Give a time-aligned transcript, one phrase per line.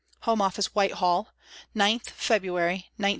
[0.21, 1.27] HOME OFFICE, WHITEHALL,"
[1.75, 3.09] 9th February, 1910.